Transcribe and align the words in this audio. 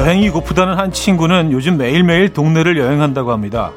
여행이 0.00 0.30
고프다는 0.30 0.78
한 0.78 0.92
친구는 0.92 1.52
요즘 1.52 1.76
매일매일 1.76 2.32
동네를 2.32 2.78
여행한다고 2.78 3.32
합니다. 3.32 3.70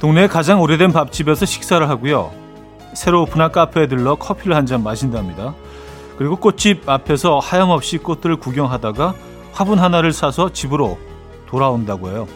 동네에 0.00 0.26
가장 0.26 0.60
오래된 0.60 0.90
밥집에서 0.90 1.46
식사를 1.46 1.88
하고요. 1.88 2.32
새로 2.94 3.22
오픈한 3.22 3.52
카페에 3.52 3.86
들러 3.86 4.16
커피를 4.16 4.56
한 4.56 4.66
잔 4.66 4.82
마신답니다. 4.82 5.54
그리고 6.18 6.34
꽃집 6.34 6.88
앞에서 6.88 7.38
하염없이 7.38 7.98
꽃들을 7.98 8.38
구경하다가 8.38 9.14
화분 9.52 9.78
하나를 9.78 10.12
사서 10.12 10.52
집으로 10.52 10.98
돌아온다고 11.46 12.10
해요. 12.10 12.26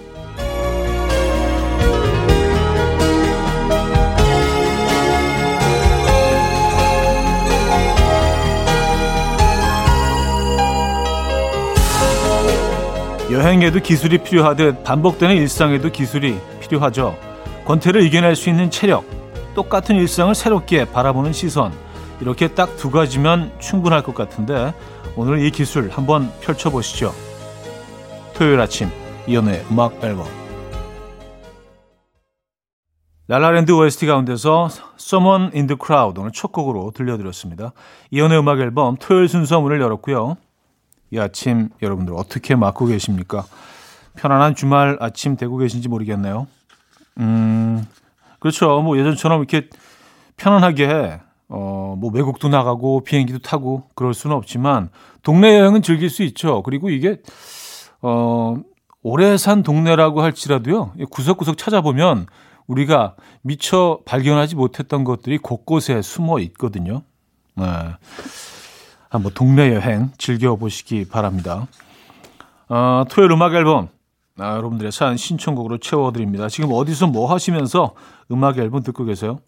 여행에도 13.30 13.78
기술이 13.78 14.18
필요하듯 14.18 14.82
반복되는 14.82 15.36
일상에도 15.36 15.90
기술이 15.90 16.36
필요하죠. 16.60 17.16
권태를 17.64 18.02
이겨낼 18.02 18.34
수 18.34 18.48
있는 18.48 18.70
체력, 18.70 19.04
똑같은 19.54 19.94
일상을 19.94 20.34
새롭게 20.34 20.84
바라보는 20.86 21.32
시선, 21.32 21.72
이렇게 22.20 22.48
딱 22.48 22.76
두 22.76 22.90
가지면 22.90 23.52
충분할 23.60 24.02
것 24.02 24.14
같은데 24.14 24.74
오늘 25.16 25.44
이 25.44 25.50
기술 25.50 25.90
한번 25.90 26.30
펼쳐보시죠. 26.40 27.14
토요일 28.34 28.60
아침 28.60 28.88
이연의 29.26 29.64
음악 29.70 30.02
앨범 30.02 30.26
랄라랜드 33.28 33.70
OST 33.70 34.06
가운데서 34.06 34.70
Someone 34.98 35.50
in 35.54 35.68
the 35.68 35.78
Crowd 35.80 36.20
오늘 36.20 36.32
첫 36.32 36.50
곡으로 36.50 36.90
들려드렸습니다. 36.94 37.72
이연의 38.10 38.40
음악 38.40 38.58
앨범 38.58 38.96
토요일 38.96 39.28
순서 39.28 39.60
문을 39.60 39.80
열었고요. 39.80 40.36
이 41.10 41.18
아침 41.18 41.70
여러분들 41.82 42.14
어떻게 42.14 42.54
맞고 42.54 42.86
계십니까? 42.86 43.44
편안한 44.16 44.54
주말 44.54 44.96
아침 45.00 45.36
되고 45.36 45.56
계신지 45.56 45.88
모르겠네요. 45.88 46.46
음, 47.18 47.84
그렇죠. 48.38 48.80
뭐 48.82 48.98
예전처럼 48.98 49.40
이렇게 49.40 49.68
편안하게 50.36 51.20
어, 51.48 51.96
뭐 51.98 52.10
외국도 52.12 52.48
나가고 52.48 53.02
비행기도 53.02 53.40
타고 53.40 53.88
그럴 53.94 54.14
수는 54.14 54.36
없지만 54.36 54.90
동네 55.22 55.58
여행은 55.58 55.82
즐길 55.82 56.08
수 56.08 56.22
있죠. 56.22 56.62
그리고 56.62 56.90
이게 56.90 57.20
어, 58.02 58.56
오래 59.02 59.36
산 59.36 59.62
동네라고 59.62 60.22
할지라도요. 60.22 60.92
구석구석 61.10 61.58
찾아보면 61.58 62.26
우리가 62.66 63.16
미처 63.42 64.00
발견하지 64.04 64.54
못했던 64.54 65.02
것들이 65.02 65.38
곳곳에 65.38 66.02
숨어 66.02 66.38
있거든요. 66.40 67.02
네. 67.56 67.64
한번 69.10 69.32
동네 69.34 69.74
여행 69.74 70.12
즐겨보시기 70.16 71.08
바랍니다. 71.08 71.66
어, 72.68 73.04
토요일 73.10 73.32
음악 73.32 73.54
앨범 73.54 73.88
아, 74.38 74.54
여러분들의 74.54 74.92
사연 74.92 75.16
신청곡으로 75.16 75.78
채워드립니다. 75.78 76.48
지금 76.48 76.70
어디서 76.72 77.08
뭐 77.08 77.30
하시면서 77.30 77.94
음악 78.30 78.56
앨범 78.58 78.82
듣고 78.82 79.04
계세요? 79.04 79.40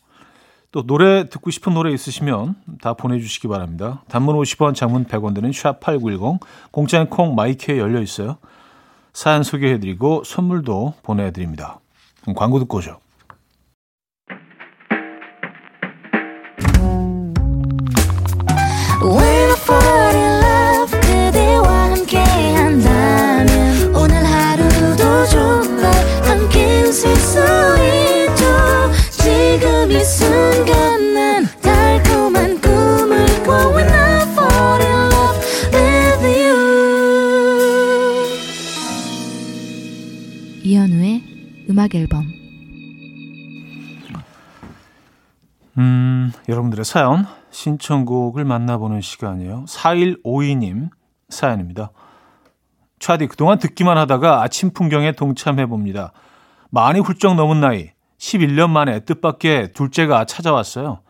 또 0.73 0.83
노래 0.83 1.29
듣고 1.29 1.51
싶은 1.51 1.75
노래 1.75 1.93
있으시면 1.93 2.57
다 2.81 2.95
보내주시기 2.95 3.47
바랍니다. 3.47 4.03
단문 4.09 4.37
50원, 4.37 4.75
장문 4.75 5.05
100원 5.05 5.35
드는 5.35 5.51
샵8910, 5.51 6.41
공짜인 6.71 7.09
콩 7.09 7.35
마이크에 7.35 7.79
열려 7.79 8.01
있어요. 8.01 8.39
사연 9.13 9.43
소개해드리고 9.43 10.25
선물도 10.25 10.95
보내드립니다. 11.03 11.79
광고 12.35 12.59
듣고 12.59 12.79
오죠. 12.79 12.99
여러분들의 46.73 46.85
사연 46.85 47.27
신청곡을 47.51 48.45
만나보는 48.45 49.01
시간이에요. 49.01 49.65
4152님 49.69 50.91
사연입니다. 51.29 51.91
차디 52.99 53.29
그동안 53.29 53.59
듣기만 53.59 53.97
하다가 53.99 54.43
아침 54.43 54.73
풍경에 54.73 55.13
동참해 55.13 55.67
봅니다. 55.67 56.13
많이 56.71 57.01
훌쩍 57.01 57.35
넘은 57.35 57.61
나이 57.61 57.91
11년 58.19 58.71
만에 58.71 59.01
뜻밖의 59.01 59.73
둘째가 59.73 60.25
찾아왔어요. 60.25 61.01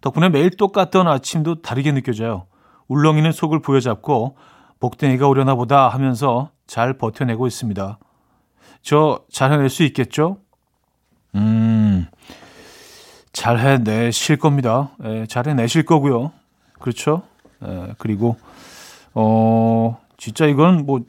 덕분에 0.00 0.28
매일 0.28 0.50
똑같던 0.50 1.08
아침도 1.08 1.62
다르게 1.62 1.92
느껴져요. 1.92 2.46
울렁이는 2.88 3.32
속을 3.32 3.60
부여잡고 3.62 4.36
복댕이가 4.80 5.28
오려나 5.28 5.54
보다 5.54 5.88
하면서 5.88 6.50
잘 6.66 6.98
버텨내고 6.98 7.46
있습니다. 7.46 7.98
저 8.82 9.24
잘 9.30 9.52
해낼 9.52 9.68
수 9.68 9.84
있겠죠? 9.84 10.38
음, 11.34 12.06
잘 13.42 13.58
해내실 13.58 14.36
겁니다. 14.36 14.92
예, 15.02 15.26
잘 15.26 15.48
해내실 15.48 15.84
거고요. 15.84 16.30
그렇죠? 16.78 17.22
예, 17.66 17.92
그리고, 17.98 18.36
어, 19.14 20.00
진짜 20.16 20.46
이건 20.46 20.86
뭐 20.86 21.00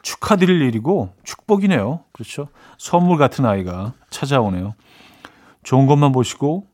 축하드릴 0.00 0.62
일이고 0.62 1.12
축복이네요. 1.22 2.00
그렇죠? 2.12 2.48
선물 2.78 3.18
같은 3.18 3.44
아이가 3.44 3.92
찾아오네요. 4.08 4.72
좋은 5.62 5.84
것만 5.84 6.12
보시고, 6.12 6.66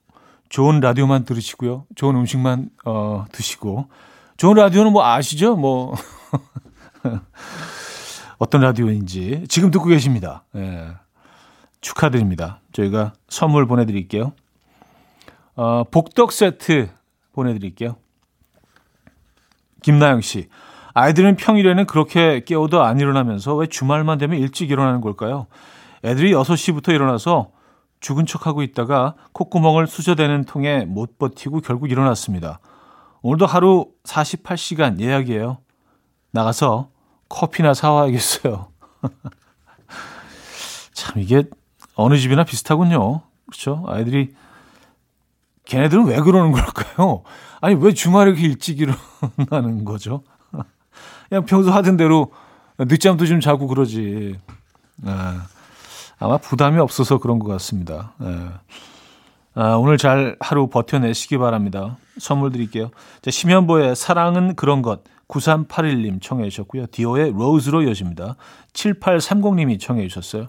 좋은 0.50 0.78
라디오만 0.78 1.24
들으시고요. 1.24 1.86
좋은 1.96 2.14
음식만, 2.14 2.70
어, 2.84 3.24
드시고. 3.32 3.88
좋은 4.36 4.54
라디오는 4.54 4.92
뭐 4.92 5.04
아시죠? 5.04 5.56
뭐. 5.56 5.96
어떤 8.38 8.60
라디오인지 8.60 9.46
지금 9.48 9.72
듣고 9.72 9.86
계십니다. 9.86 10.44
예. 10.54 10.90
축하드립니다. 11.80 12.60
저희가 12.70 13.14
선물 13.28 13.66
보내드릴게요. 13.66 14.32
어, 15.56 15.84
복덕 15.90 16.32
세트 16.32 16.90
보내드릴게요. 17.32 17.96
김나영 19.82 20.20
씨. 20.20 20.48
아이들은 20.94 21.36
평일에는 21.36 21.86
그렇게 21.86 22.44
깨워도 22.44 22.82
안 22.82 23.00
일어나면서 23.00 23.54
왜 23.54 23.66
주말만 23.66 24.18
되면 24.18 24.38
일찍 24.38 24.70
일어나는 24.70 25.00
걸까요? 25.00 25.46
애들이 26.04 26.32
6시부터 26.32 26.94
일어나서 26.94 27.50
죽은 28.00 28.26
척하고 28.26 28.62
있다가 28.62 29.14
콧구멍을 29.32 29.86
수저대는 29.86 30.44
통에 30.44 30.84
못 30.84 31.18
버티고 31.18 31.60
결국 31.60 31.90
일어났습니다. 31.90 32.60
오늘도 33.22 33.46
하루 33.46 33.86
48시간 34.04 35.00
예약이에요. 35.00 35.58
나가서 36.30 36.90
커피나 37.28 37.74
사와야겠어요. 37.74 38.68
참 40.92 41.20
이게 41.20 41.44
어느 41.94 42.16
집이나 42.16 42.44
비슷하군요. 42.44 43.22
그렇죠? 43.46 43.84
아이들이 43.86 44.34
걔네들은 45.66 46.06
왜 46.06 46.20
그러는 46.20 46.52
걸까요? 46.52 47.22
아니 47.60 47.74
왜 47.74 47.92
주말에 47.92 48.30
이렇게 48.30 48.46
일찍 48.46 48.80
일어나는 48.80 49.84
거죠? 49.84 50.22
그냥 51.28 51.44
평소 51.44 51.70
하던 51.70 51.96
대로 51.96 52.32
늦잠도 52.78 53.26
좀 53.26 53.40
자고 53.40 53.66
그러지. 53.66 54.38
아, 55.04 55.46
아마 56.18 56.38
부담이 56.38 56.78
없어서 56.78 57.18
그런 57.18 57.38
것 57.38 57.48
같습니다. 57.48 58.14
네. 58.18 58.48
아, 59.54 59.74
오늘 59.74 59.98
잘 59.98 60.36
하루 60.40 60.68
버텨내시기 60.68 61.38
바랍니다. 61.38 61.96
선물 62.18 62.52
드릴게요. 62.52 62.90
자, 63.22 63.30
심현보의 63.30 63.96
사랑은 63.96 64.54
그런 64.54 64.82
것. 64.82 65.02
9381님 65.28 66.22
청해 66.22 66.48
주셨고요. 66.50 66.86
디오의 66.92 67.32
로즈로 67.32 67.82
이어집니다. 67.82 68.36
7830님이 68.72 69.80
청해 69.80 70.06
주셨어요. 70.06 70.48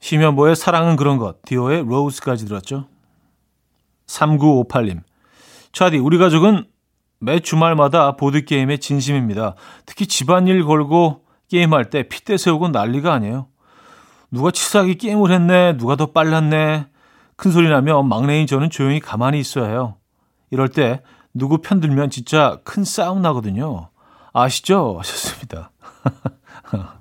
심현보의 0.00 0.56
사랑은 0.56 0.96
그런 0.96 1.18
것, 1.18 1.42
디오의 1.42 1.84
로즈까지 1.86 2.46
들었죠. 2.46 2.86
3958님. 4.06 5.02
차디, 5.72 5.98
우리 5.98 6.18
가족은 6.18 6.64
매 7.20 7.38
주말마다 7.38 8.16
보드게임에 8.16 8.78
진심입니다. 8.78 9.54
특히 9.86 10.06
집안일 10.06 10.64
걸고 10.64 11.24
게임할 11.48 11.90
때 11.90 12.08
핏대 12.08 12.38
세우고 12.38 12.68
난리가 12.68 13.12
아니에요. 13.12 13.46
누가 14.30 14.50
치사하게 14.50 14.94
게임을 14.94 15.30
했네, 15.30 15.76
누가 15.76 15.96
더 15.96 16.06
빨랐네. 16.06 16.86
큰 17.36 17.50
소리 17.52 17.68
나면 17.68 18.08
막내인 18.08 18.46
저는 18.46 18.70
조용히 18.70 19.00
가만히 19.00 19.38
있어야 19.38 19.68
해요. 19.68 19.96
이럴 20.50 20.68
때 20.68 21.02
누구 21.34 21.58
편들면 21.58 22.10
진짜 22.10 22.58
큰 22.64 22.84
싸움 22.84 23.22
나거든요. 23.22 23.90
아시죠? 24.32 24.96
하셨습니다. 24.98 25.70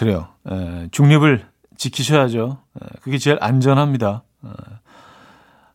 그래요. 0.00 0.28
에, 0.50 0.88
중립을 0.92 1.46
지키셔야죠. 1.76 2.56
에, 2.82 2.86
그게 3.02 3.18
제일 3.18 3.36
안전합니다. 3.38 4.22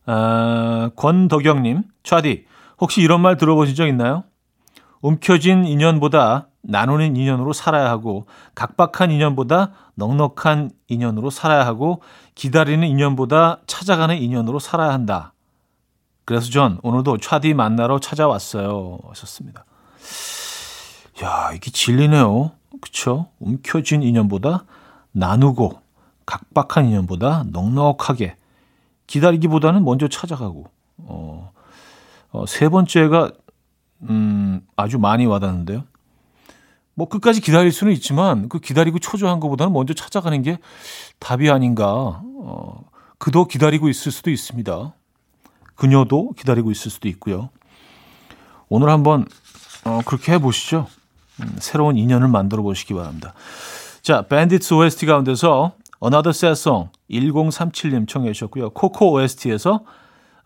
아, 0.06 0.90
권덕영님, 0.96 1.84
차디, 2.02 2.44
혹시 2.80 3.02
이런 3.02 3.20
말 3.20 3.36
들어보신 3.36 3.76
적 3.76 3.86
있나요? 3.86 4.24
움켜진 5.00 5.64
인연보다 5.64 6.48
나누는 6.62 7.14
인연으로 7.14 7.52
살아야 7.52 7.88
하고 7.88 8.26
각박한 8.56 9.12
인연보다 9.12 9.70
넉넉한 9.94 10.72
인연으로 10.88 11.30
살아야 11.30 11.64
하고 11.64 12.02
기다리는 12.34 12.84
인연보다 12.88 13.60
찾아가는 13.68 14.16
인연으로 14.16 14.58
살아야 14.58 14.92
한다. 14.92 15.34
그래서 16.24 16.50
전 16.50 16.80
오늘도 16.82 17.18
차디 17.18 17.54
만나러 17.54 18.00
찾아왔어요. 18.00 18.98
하셨습니다. 19.08 19.64
야, 21.22 21.52
이게 21.54 21.70
진리네요. 21.70 22.50
그쵸? 22.80 23.26
움켜진 23.38 24.02
인연보다 24.02 24.64
나누고 25.12 25.80
각박한 26.26 26.86
인연보다 26.86 27.44
넉넉하게 27.48 28.36
기다리기보다는 29.06 29.84
먼저 29.84 30.08
찾아가고 30.08 30.66
어, 30.98 31.52
어, 32.30 32.46
세 32.46 32.68
번째가 32.68 33.30
음, 34.02 34.60
아주 34.76 34.98
많이 34.98 35.26
와닿는데요. 35.26 35.84
뭐 36.94 37.08
끝까지 37.08 37.40
기다릴 37.40 37.72
수는 37.72 37.92
있지만 37.92 38.48
그 38.48 38.58
기다리고 38.58 38.98
초조한 38.98 39.38
것보다는 39.38 39.72
먼저 39.72 39.94
찾아가는 39.94 40.40
게 40.42 40.58
답이 41.18 41.50
아닌가. 41.50 42.22
어, 42.24 42.84
그도 43.18 43.46
기다리고 43.46 43.88
있을 43.88 44.12
수도 44.12 44.30
있습니다. 44.30 44.94
그녀도 45.74 46.32
기다리고 46.32 46.70
있을 46.70 46.90
수도 46.90 47.08
있고요. 47.08 47.50
오늘 48.68 48.88
한번 48.88 49.26
어, 49.84 50.00
그렇게 50.04 50.32
해보시죠. 50.32 50.88
음, 51.40 51.56
새로운 51.58 51.96
인연을 51.96 52.28
만들어 52.28 52.62
보시기 52.62 52.94
바랍니다. 52.94 53.32
자, 54.02 54.22
밴디츠 54.22 54.74
OST 54.74 55.06
가운데서 55.06 55.72
Another 56.02 56.30
Sad 56.30 56.52
Song 56.60 56.90
1037님 57.10 58.06
청해 58.08 58.32
주셨고요. 58.32 58.70
코코 58.70 59.12
OST에서 59.12 59.80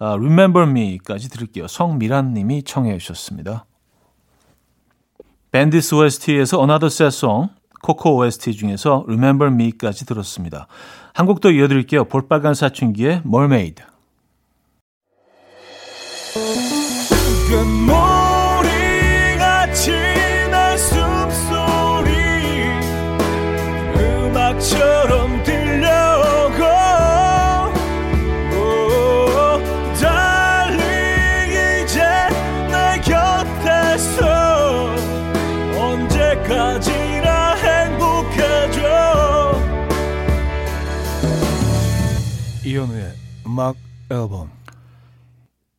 uh, 0.01 0.15
Remember 0.17 0.69
Me까지 0.69 1.29
들을게요. 1.29 1.67
성미란 1.69 2.33
님이 2.35 2.63
청해 2.63 2.99
주셨습니다. 2.99 3.67
밴디스 5.53 5.95
OST에서 5.97 6.59
Another 6.61 6.87
Sad 6.87 7.15
Song, 7.17 7.51
코코 7.83 8.17
OST 8.19 8.53
중에서 8.55 9.05
Remember 9.09 9.53
Me까지 9.53 10.07
들었습니다. 10.07 10.67
한 11.13 11.27
곡 11.27 11.41
더 11.41 11.51
이어드릴게요. 11.51 12.05
볼빨간 12.05 12.55
사춘기의 12.55 13.23
Mermaid. 13.27 13.83
이현우의 42.65 43.13
음악 43.49 43.75
앨범 44.13 44.49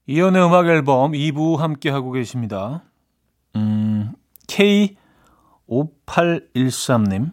이현우의 0.07 0.45
음악 0.45 0.67
앨범 0.67 1.13
2부 1.13 1.55
함께 1.55 1.89
하고 1.89 2.11
계십니다. 2.11 2.83
음, 3.55 4.11
K5813님 4.47 7.31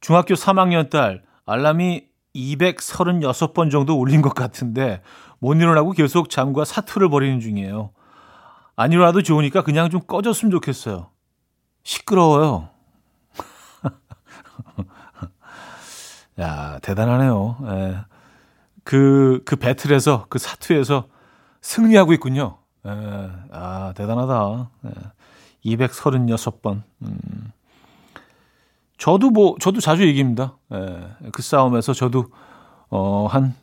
중학교 0.00 0.34
3학년 0.34 0.90
딸 0.90 1.24
알람이 1.44 2.04
236번 2.36 3.72
정도 3.72 3.98
울린 3.98 4.22
것 4.22 4.32
같은데 4.32 5.02
못 5.40 5.54
일어나고 5.54 5.90
계속 5.90 6.30
잠과 6.30 6.64
사투를 6.64 7.08
벌이는 7.08 7.40
중이에요. 7.40 7.90
안 8.76 8.92
일어나도 8.92 9.22
좋으니까 9.22 9.62
그냥 9.62 9.90
좀 9.90 10.02
꺼졌으면 10.02 10.52
좋겠어요. 10.52 11.11
시끄러워요. 11.82 12.68
야, 16.40 16.78
대단하네요. 16.82 17.56
예. 17.64 17.96
그, 18.84 19.42
그 19.44 19.56
배틀에서, 19.56 20.26
그 20.28 20.38
사투에서 20.38 21.08
승리하고 21.60 22.12
있군요. 22.14 22.58
에, 22.86 22.90
예. 22.90 23.30
아, 23.50 23.92
대단하다. 23.96 24.70
에, 24.86 24.88
예. 24.88 24.92
236번. 25.76 26.82
음. 27.02 27.52
저도 28.98 29.30
뭐, 29.30 29.56
저도 29.60 29.80
자주. 29.80 30.04
에, 30.04 30.14
예. 30.72 31.08
그 31.32 31.42
싸움에서 31.42 31.92
저도, 31.92 32.26
어, 32.90 33.26
한 33.26 33.54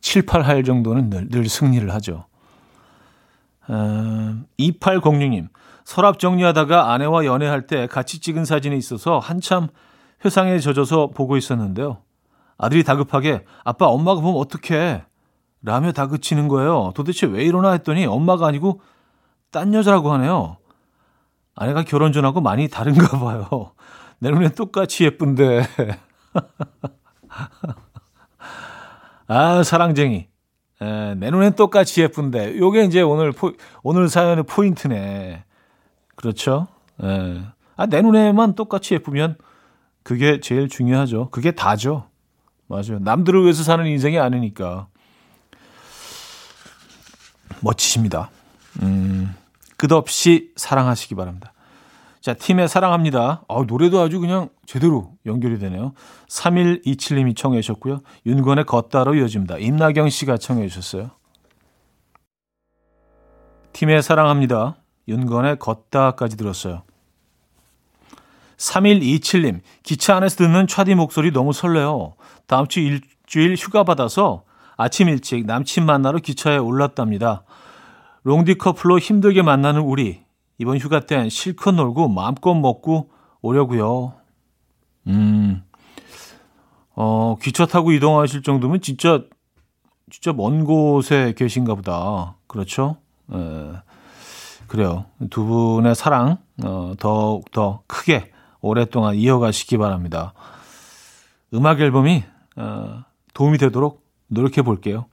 7, 0.00 0.26
8할 0.26 0.66
정도는 0.66 1.10
늘, 1.10 1.28
늘 1.28 1.48
승리를 1.48 1.92
하죠. 1.94 2.26
에, 3.70 3.74
2806님. 4.58 5.48
서랍 5.84 6.18
정리하다가 6.18 6.92
아내와 6.92 7.24
연애할 7.24 7.66
때 7.66 7.86
같이 7.86 8.20
찍은 8.20 8.44
사진이 8.44 8.76
있어서 8.76 9.18
한참 9.18 9.68
회상에 10.24 10.58
젖어서 10.58 11.08
보고 11.08 11.36
있었는데요. 11.36 11.98
아들이 12.58 12.84
다급하게 12.84 13.44
아빠 13.64 13.86
엄마가 13.86 14.20
보면 14.20 14.40
어떡해 14.40 15.04
라며 15.62 15.92
다그치는 15.92 16.48
거예요. 16.48 16.92
도대체 16.94 17.26
왜 17.26 17.44
이러나 17.44 17.72
했더니 17.72 18.06
엄마가 18.06 18.46
아니고 18.46 18.80
딴 19.50 19.74
여자라고 19.74 20.12
하네요. 20.12 20.56
아내가 21.54 21.82
결혼 21.82 22.12
전하고 22.12 22.40
많이 22.40 22.68
다른가 22.68 23.18
봐요. 23.18 23.72
내 24.18 24.30
눈엔 24.30 24.52
똑같이 24.54 25.04
예쁜데. 25.04 25.66
아, 29.26 29.62
사랑쟁이. 29.62 30.28
에, 30.80 31.14
내 31.14 31.30
눈엔 31.30 31.54
똑같이 31.54 32.02
예쁜데. 32.02 32.58
요게 32.58 32.84
이제 32.84 33.02
오늘 33.02 33.32
포, 33.32 33.52
오늘 33.82 34.08
사연의 34.08 34.44
포인트네. 34.44 35.44
그렇죠? 36.22 36.68
에. 37.02 37.42
아, 37.76 37.86
내 37.86 38.00
눈에만 38.00 38.54
똑같이 38.54 38.94
예쁘면 38.94 39.36
그게 40.04 40.40
제일 40.40 40.68
중요하죠. 40.68 41.30
그게 41.30 41.50
다죠. 41.50 42.08
맞아요. 42.68 43.00
남들을 43.00 43.42
위해서 43.42 43.64
사는 43.64 43.84
인생이 43.84 44.18
아니니까. 44.18 44.86
멋지십니다. 47.60 48.30
음, 48.82 49.34
끝없이 49.76 50.52
사랑하시기 50.56 51.14
바랍니다. 51.16 51.52
자, 52.20 52.34
팀의 52.34 52.68
사랑합니다. 52.68 53.42
아, 53.48 53.64
노래도 53.66 54.00
아주 54.00 54.20
그냥 54.20 54.48
제대로 54.64 55.14
연결이 55.26 55.58
되네요. 55.58 55.92
3127님이 56.28 57.36
청해 57.36 57.60
주셨고요. 57.60 58.00
윤건의 58.26 58.64
걷다로 58.64 59.16
이어집니다. 59.16 59.58
임나경 59.58 60.08
씨가 60.08 60.36
청해 60.36 60.68
주셨어요. 60.68 61.10
팀의 63.72 64.02
사랑합니다. 64.02 64.76
윤건의 65.12 65.58
걷다까지 65.58 66.36
들었어요. 66.36 66.82
3127님, 68.56 69.60
기차 69.82 70.16
안에서 70.16 70.36
듣는 70.36 70.66
차디 70.66 70.94
목소리 70.94 71.32
너무 71.32 71.52
설레요. 71.52 72.14
다음 72.46 72.66
주 72.68 72.80
일주일 72.80 73.56
휴가 73.56 73.84
받아서 73.84 74.44
아침 74.76 75.08
일찍 75.08 75.46
남친 75.46 75.84
만나러 75.84 76.18
기차에 76.18 76.58
올랐답니다. 76.58 77.44
롱디 78.22 78.54
커플로 78.54 78.98
힘들게 78.98 79.42
만나는 79.42 79.80
우리. 79.82 80.22
이번 80.58 80.78
휴가 80.78 81.00
땐 81.00 81.28
실컷 81.28 81.72
놀고 81.72 82.08
마음껏 82.08 82.54
먹고 82.54 83.10
오려고요. 83.40 84.14
음. 85.08 85.62
어, 86.94 87.36
기차 87.42 87.66
타고 87.66 87.90
이동하실 87.92 88.42
정도면 88.42 88.80
진짜 88.80 89.22
진짜 90.10 90.32
먼 90.32 90.64
곳에 90.64 91.34
계신가 91.36 91.74
보다. 91.74 92.36
그렇죠? 92.46 92.96
에, 93.32 93.36
그래요. 94.72 95.04
두 95.28 95.44
분의 95.44 95.94
사랑 95.94 96.38
어, 96.64 96.94
더욱 96.98 97.50
더 97.50 97.82
크게 97.86 98.32
오랫동안 98.62 99.16
이어가시기 99.16 99.76
바랍니다. 99.76 100.32
음악 101.52 101.78
앨범이 101.78 102.24
어, 102.56 103.04
도움이 103.34 103.58
되도록 103.58 104.02
노력해 104.28 104.62
볼게요. 104.62 105.04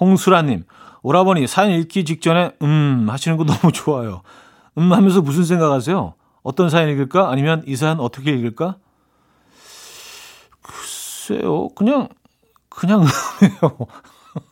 홍수라님, 0.00 0.64
오라버니 1.02 1.46
사연 1.46 1.72
읽기 1.72 2.06
직전에 2.06 2.52
음 2.62 3.06
하시는 3.10 3.36
거 3.36 3.44
너무 3.44 3.70
좋아요. 3.70 4.22
음 4.78 4.94
하면서 4.94 5.20
무슨 5.20 5.44
생각하세요? 5.44 6.14
어떤 6.42 6.70
사연 6.70 6.88
읽을까? 6.88 7.30
아니면 7.30 7.62
이 7.66 7.76
사연 7.76 8.00
어떻게 8.00 8.32
읽을까? 8.32 8.76
글쎄요, 10.62 11.68
그냥 11.74 12.08
그냥 12.70 13.02
음이에요. 13.42 13.76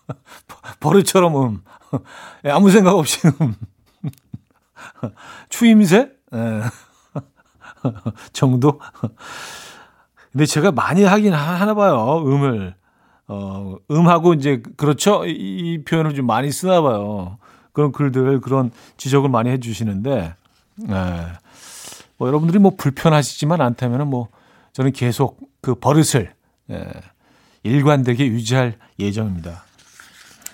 버릇처럼 0.80 1.34
음. 1.34 1.62
예, 2.44 2.50
아무 2.50 2.70
생각 2.70 2.96
없이 2.96 3.20
음. 3.40 3.54
추임새? 5.48 6.10
예. 6.34 6.62
정도? 8.32 8.80
근데 10.32 10.46
제가 10.46 10.70
많이 10.72 11.04
하긴 11.04 11.32
하나 11.32 11.74
봐요. 11.74 12.22
음을. 12.24 12.74
어, 13.28 13.76
음하고 13.90 14.34
이제 14.34 14.62
그렇죠. 14.76 15.24
이, 15.24 15.30
이 15.30 15.84
표현을 15.84 16.14
좀 16.14 16.26
많이 16.26 16.50
쓰나 16.50 16.82
봐요. 16.82 17.38
그런 17.72 17.92
글들 17.92 18.40
그런 18.40 18.70
지적을 18.96 19.28
많이 19.28 19.50
해 19.50 19.58
주시는데 19.58 20.34
예. 20.88 21.26
뭐 22.18 22.28
여러분들이 22.28 22.58
뭐 22.58 22.72
불편하시지만 22.76 23.60
않다면은 23.60 24.08
뭐 24.08 24.28
저는 24.72 24.92
계속 24.92 25.38
그 25.60 25.74
버릇을 25.74 26.32
예, 26.70 26.84
일관되게 27.62 28.26
유지할 28.26 28.76
예정입니다. 28.98 29.64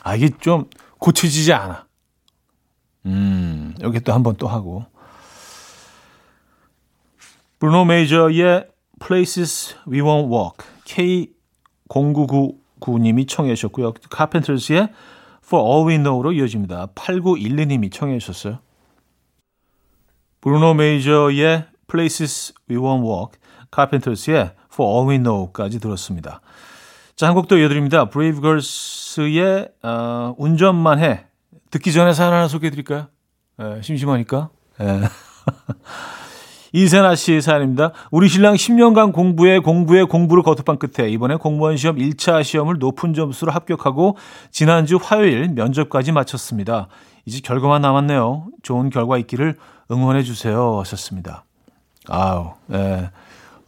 아 0.03 0.15
이게 0.15 0.31
좀 0.41 0.67
고쳐지지 0.99 1.53
않아. 1.53 1.87
음. 3.07 3.75
여기 3.81 4.01
또 4.01 4.13
한 4.13 4.23
번 4.23 4.37
또 4.37 4.47
하고. 4.49 4.85
브루노 7.59 7.85
메이저의 7.87 8.69
Places 9.01 9.77
We 9.89 10.01
Won't 10.01 10.31
Walk 10.31 10.59
K0999님이 10.85 13.27
청해 13.29 13.55
주셨고요. 13.55 13.93
카펜터스의 14.11 14.89
For 15.45 15.65
All 15.65 15.87
We 15.89 15.97
Know로 15.97 16.33
이어집니다. 16.33 16.87
8912님이 16.95 17.91
청해 17.93 18.19
주셨어요. 18.19 18.59
브루노 20.41 20.75
메이저의 20.75 21.67
Places 21.89 22.53
We 22.71 22.77
Won't 22.79 23.05
Walk, 23.05 23.39
카펜터스의 23.71 24.53
For 24.73 24.91
All 24.93 25.09
We 25.09 25.19
Know까지 25.19 25.79
들었습니다. 25.81 26.41
자, 27.17 27.29
한곡더 27.29 27.57
이어드립니다. 27.57 28.11
브레이브걸스의 28.11 29.71
어, 29.83 30.35
운전만 30.37 30.99
해. 30.99 31.25
듣기 31.71 31.91
전에 31.91 32.13
사연 32.13 32.35
하나 32.35 32.47
소개해 32.47 32.71
드릴까요? 32.71 33.07
에, 33.59 33.81
심심하니까. 33.81 34.51
에. 34.83 35.01
이세나 36.75 37.15
씨 37.15 37.41
사연입니다. 37.41 37.93
우리 38.11 38.29
신랑 38.29 38.55
10년간 38.55 39.15
공부에 39.15 39.61
공부에 39.61 40.05
공부를 40.05 40.43
거듭한 40.43 40.79
끝에 40.79 41.09
이번에 41.09 41.37
공무원 41.37 41.79
시험 41.79 41.97
1차 41.97 42.45
시험을 42.45 42.77
높은 42.79 43.15
점수로 43.15 43.51
합격하고 43.51 44.19
지난주 44.51 44.99
화요일 45.01 45.49
면접까지 45.55 46.13
마쳤습니다. 46.13 46.89
이제 47.25 47.41
결과만 47.43 47.81
남았네요. 47.81 48.49
좋은 48.63 48.91
결과 48.91 49.17
있기를 49.17 49.57
응원해 49.91 50.23
주세요. 50.23 50.81
하셨습니다. 50.81 51.47
아우, 52.09 52.53
예. 52.73 53.11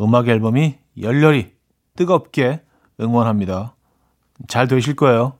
음악 0.03 0.29
앨범이 0.29 0.75
열렬히 1.01 1.53
뜨겁게 1.97 2.61
응원합니다. 3.01 3.75
잘 4.47 4.69
되실 4.69 4.95
거예요. 4.97 5.35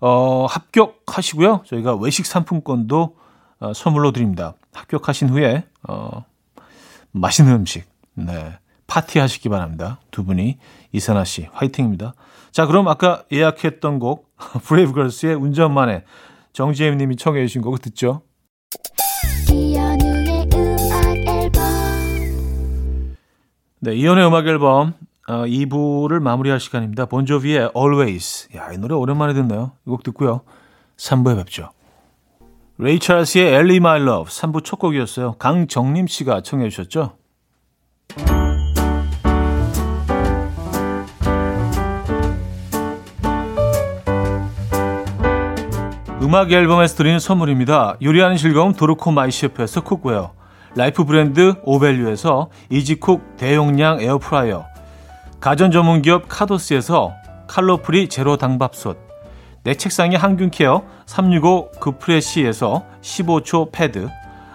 어, 0.00 0.46
합격하시고요. 0.46 1.62
저희가 1.66 1.96
외식 1.96 2.26
상품권도 2.26 3.16
어, 3.58 3.72
선물로 3.72 4.12
드립니다. 4.12 4.54
합격하신 4.72 5.30
후에 5.30 5.64
어, 5.88 6.24
맛있는 7.12 7.54
음식, 7.54 7.88
네, 8.14 8.58
파티 8.86 9.18
하시기 9.18 9.48
바랍니다. 9.48 10.00
두 10.10 10.24
분이 10.24 10.58
이선아 10.92 11.24
씨 11.24 11.48
화이팅입니다. 11.52 12.14
자, 12.52 12.66
그럼 12.66 12.88
아까 12.88 13.24
예약했던 13.32 13.98
곡 13.98 14.34
브레이브걸스의 14.64 15.34
운전만에 15.34 16.04
정지혜 16.52 16.94
님이 16.94 17.16
청해 17.16 17.46
주신 17.46 17.62
곡을 17.62 17.78
듣죠. 17.78 18.22
네, 23.80 23.94
이연의 23.94 24.26
음악 24.26 24.46
앨범 24.46 24.94
어, 25.28 25.44
2부를 25.44 26.20
마무리할 26.20 26.60
시간입니다. 26.60 27.06
본조비의 27.06 27.70
Always. 27.76 28.48
야, 28.56 28.70
이 28.72 28.78
노래 28.78 28.94
오랜만에 28.94 29.34
듣네요. 29.34 29.72
이 29.86 29.90
곡 29.90 30.02
듣고요. 30.04 30.42
3부에 30.96 31.36
뵙죠. 31.36 31.70
레이 32.78 32.98
찰스의 32.98 33.54
Ellie 33.54 33.76
My 33.78 34.00
Love 34.00 34.26
3부 34.30 34.62
첫 34.64 34.78
곡이었어요. 34.78 35.34
강정림 35.38 36.06
씨가 36.06 36.42
청해 36.42 36.68
주셨죠. 36.68 37.16
음악 46.22 46.50
앨범에서 46.50 46.96
드리는 46.96 47.18
선물입니다. 47.18 47.96
요리하는 48.02 48.36
즐거움 48.36 48.72
도르코 48.72 49.10
마이셰프에서 49.10 49.82
cookware 49.82 50.32
라이프 50.74 51.04
브랜드 51.04 51.54
오벨류에서 51.64 52.50
이지쿡 52.70 53.36
대용량 53.36 54.00
에어프라이어 54.00 54.64
가전 55.40 55.70
전문 55.70 56.02
기업 56.02 56.24
카도스에서 56.28 57.14
칼로프리 57.46 58.08
제로 58.08 58.36
당밥솥 58.36 58.98
내 59.62 59.74
책상의 59.74 60.18
항균 60.18 60.50
케어 60.50 60.82
365 61.06 61.72
그프레시에서 61.80 62.84
15초 63.02 63.70
패드 63.70 64.08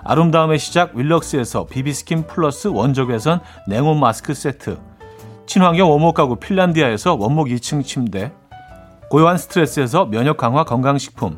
아름다움의 0.03 0.57
시작 0.57 0.95
윌럭스에서 0.95 1.65
비비스킨 1.67 2.25
플러스 2.25 2.67
원적외선 2.67 3.41
냉온 3.67 3.99
마스크 3.99 4.33
세트 4.33 4.79
친환경 5.45 5.91
원목 5.91 6.15
가구 6.15 6.37
핀란디아에서 6.37 7.15
원목 7.15 7.47
2층 7.47 7.85
침대 7.85 8.31
고요한 9.09 9.37
스트레스에서 9.37 10.05
면역 10.05 10.37
강화 10.37 10.63
건강식품 10.63 11.37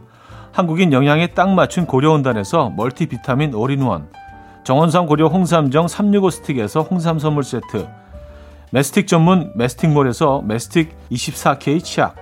한국인 0.51 0.93
영양에 0.93 1.27
딱 1.27 1.49
맞춘 1.49 1.85
고려은단에서 1.85 2.69
멀티비타민 2.77 3.53
올인원 3.53 4.07
정원삼 4.63 5.07
고려 5.07 5.27
홍삼정 5.27 5.89
365 5.89 6.29
스틱에서 6.29 6.81
홍삼 6.81 7.19
선물 7.19 7.43
세트 7.43 8.02
메스틱 8.73 9.05
전문 9.05 9.51
메스틱몰에서 9.53 10.41
메스틱 10.47 10.95
24K 11.11 11.83
치약 11.83 12.15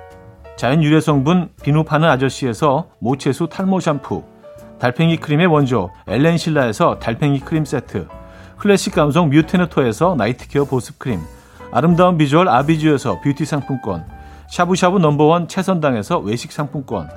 자연 0.57 0.83
유래 0.83 0.99
성분 0.99 1.47
비누 1.63 1.85
파는 1.85 2.09
아저씨에서 2.09 2.89
모체수 2.99 3.47
탈모 3.47 3.79
샴푸 3.79 4.25
달팽이 4.77 5.15
크림의 5.15 5.47
원조 5.47 5.91
엘렌실라에서 6.07 6.99
달팽이 6.99 7.39
크림 7.39 7.63
세트 7.63 8.05
클래식 8.57 8.93
감성 8.93 9.29
뮤테너토에서 9.29 10.15
night 10.15 10.49
care 10.49 10.65
보습 10.65 10.99
크림 10.99 11.21
아름다운 11.71 12.17
비주얼 12.17 12.49
아비주에서 12.49 13.21
뷰티 13.21 13.45
상품권 13.45 14.05
샤브샤브 14.49 14.97
number 14.97 15.31
one 15.31 15.47
채선당에서 15.47 16.19
외식 16.19 16.51
상품권 16.51 17.09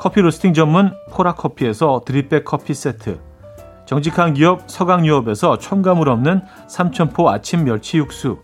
커피 0.00 0.22
로스팅 0.22 0.54
전문 0.54 0.92
포라 1.12 1.34
커피에서 1.34 2.02
drip 2.04 2.27
bag 2.27 2.44
커피 2.44 2.74
세트 2.74 3.29
정직한 3.90 4.34
기업 4.34 4.70
서강유업에서 4.70 5.58
첨가물 5.58 6.08
없는 6.10 6.42
삼천포 6.68 7.28
아침 7.28 7.64
멸치 7.64 7.98
육수. 7.98 8.38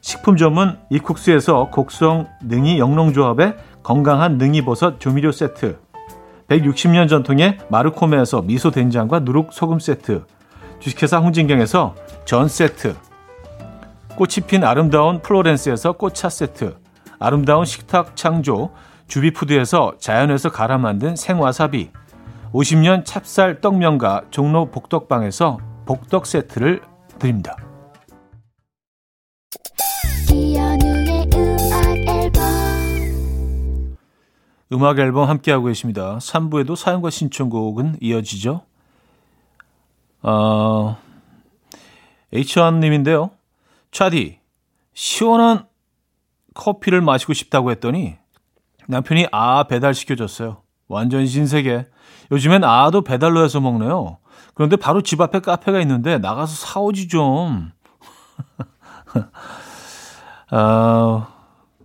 식품 0.00 0.36
전문 0.36 0.80
이쿡스에서 0.90 1.70
곡성 1.70 2.26
능이 2.42 2.80
영농조합의 2.80 3.54
건강한 3.84 4.38
능이버섯 4.38 4.98
조미료 4.98 5.30
세트. 5.30 5.78
160년 6.48 7.08
전통의 7.08 7.58
마루코메에서 7.68 8.42
미소 8.42 8.72
된장과 8.72 9.20
누룩 9.20 9.52
소금 9.52 9.78
세트. 9.78 10.24
주식회사 10.80 11.18
홍진경에서 11.18 11.94
전 12.24 12.48
세트. 12.48 12.96
꽃이 14.16 14.44
핀 14.48 14.64
아름다운 14.64 15.22
플로렌스에서 15.22 15.92
꽃차 15.92 16.30
세트. 16.30 16.74
아름다운 17.20 17.64
식탁 17.64 18.16
창조 18.16 18.72
주비푸드에서 19.06 19.92
자연에서 20.00 20.50
갈아 20.50 20.78
만든 20.78 21.14
생와사비 21.14 21.92
50년 22.52 23.04
찹쌀 23.06 23.60
떡면과 23.60 24.26
종로 24.30 24.70
복덕방에서 24.70 25.58
복덕 25.86 26.26
세트를 26.26 26.82
드립니다. 27.18 27.56
음악 34.72 34.98
앨범 34.98 35.28
함께하고 35.28 35.66
계십니다. 35.66 36.18
3부에도 36.18 36.76
사연과 36.76 37.10
신청곡은 37.10 37.96
이어지죠. 38.00 38.62
어, 40.22 40.96
H1님인데요. 42.32 43.30
차디, 43.90 44.38
시원한 44.94 45.66
커피를 46.54 47.00
마시고 47.00 47.32
싶다고 47.32 47.70
했더니 47.70 48.16
남편이 48.88 49.28
아 49.32 49.64
배달시켜줬어요. 49.64 50.62
완전 50.88 51.26
신세계. 51.26 51.86
요즘엔 52.30 52.64
아도 52.64 53.02
배달로 53.02 53.44
해서 53.44 53.60
먹네요. 53.60 54.18
그런데 54.54 54.76
바로 54.76 55.00
집 55.02 55.20
앞에 55.20 55.40
카페가 55.40 55.80
있는데 55.80 56.18
나가서 56.18 56.54
사오지 56.54 57.08
좀. 57.08 57.70
아, 60.50 61.28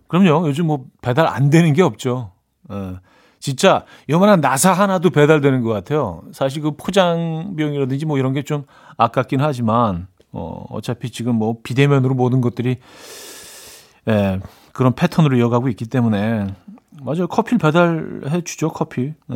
그럼요. 0.07 0.47
요즘 0.47 0.67
뭐 0.67 0.85
배달 1.01 1.27
안 1.27 1.49
되는 1.49 1.73
게 1.73 1.81
없죠. 1.81 2.31
어, 2.69 2.97
진짜 3.39 3.85
요만한 4.09 4.41
나사 4.41 4.73
하나도 4.73 5.09
배달되는 5.11 5.61
것 5.61 5.71
같아요. 5.71 6.23
사실 6.33 6.61
그 6.61 6.75
포장 6.75 7.55
비용이라든지 7.55 8.05
뭐 8.05 8.17
이런 8.17 8.33
게 8.33 8.41
좀 8.43 8.65
아깝긴 8.97 9.41
하지만 9.41 10.07
어, 10.31 10.65
어차피 10.69 11.09
지금 11.11 11.35
뭐 11.35 11.57
비대면으로 11.63 12.15
모든 12.15 12.41
것들이 12.41 12.77
예, 14.09 14.39
그런 14.73 14.93
패턴으로 14.93 15.37
이어가고 15.37 15.69
있기 15.69 15.85
때문에 15.85 16.47
맞아요. 17.01 17.27
커피를 17.27 17.59
배달해 17.59 18.41
주죠. 18.41 18.69
커피. 18.69 19.13
예. 19.31 19.35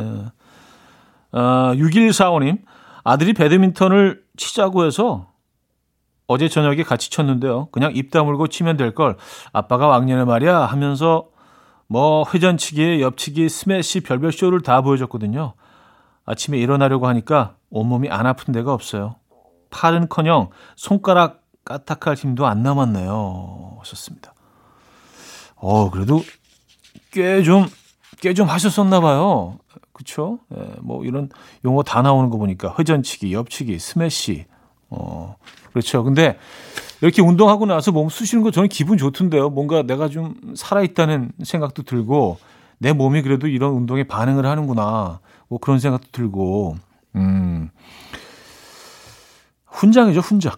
어, 1.38 1.72
6145님, 1.74 2.62
아들이 3.04 3.32
배드민턴을 3.32 4.22
치자고 4.36 4.84
해서 4.84 5.28
어제 6.26 6.48
저녁에 6.48 6.82
같이 6.82 7.10
쳤는데요. 7.10 7.68
그냥 7.72 7.92
입 7.94 8.10
다물고 8.10 8.48
치면 8.48 8.76
될 8.76 8.94
걸 8.94 9.16
아빠가 9.52 9.86
왕년에 9.88 10.24
말이야 10.24 10.56
하면서 10.60 11.28
뭐 11.88 12.24
회전치기, 12.32 13.02
옆치기, 13.02 13.48
스매시 13.48 14.00
별별 14.00 14.32
쇼를 14.32 14.60
다 14.62 14.80
보여줬거든요. 14.82 15.54
아침에 16.24 16.58
일어나려고 16.58 17.06
하니까 17.06 17.56
온몸이 17.70 18.08
안 18.10 18.26
아픈 18.26 18.52
데가 18.52 18.72
없어요. 18.72 19.16
팔은커녕 19.70 20.50
손가락 20.76 21.42
까딱할 21.64 22.14
힘도 22.16 22.46
안 22.46 22.62
남았네요. 22.62 23.76
하셨습니다. 23.80 24.34
어, 25.56 25.90
그래도 25.90 26.22
꽤 27.12 27.42
좀, 27.42 27.66
꽤 28.20 28.34
좀 28.34 28.48
하셨었나 28.48 29.00
봐요. 29.00 29.58
그쵸? 29.92 30.38
예, 30.56 30.62
뭐 30.80 31.04
이런 31.04 31.28
용어 31.64 31.82
다 31.82 32.02
나오는 32.02 32.30
거 32.30 32.38
보니까 32.38 32.74
회전치기, 32.78 33.32
옆치기, 33.32 33.78
스매시. 33.78 34.46
어, 34.90 35.36
그렇죠. 35.70 36.02
근데 36.02 36.38
이렇게 37.00 37.22
운동하고 37.22 37.66
나서 37.66 37.92
몸 37.92 38.08
쑤시는 38.08 38.42
거 38.42 38.50
저는 38.50 38.68
기분 38.68 38.96
좋던데요. 38.98 39.50
뭔가 39.50 39.82
내가 39.82 40.08
좀 40.08 40.34
살아있다는 40.54 41.32
생각도 41.42 41.82
들고 41.82 42.38
내 42.78 42.92
몸이 42.92 43.22
그래도 43.22 43.46
이런 43.48 43.72
운동에 43.72 44.04
반응을 44.04 44.44
하는구나. 44.46 45.20
뭐 45.48 45.58
그런 45.58 45.78
생각도 45.78 46.08
들고, 46.12 46.76
음, 47.16 47.70
훈장이죠, 49.66 50.20
훈장. 50.20 50.52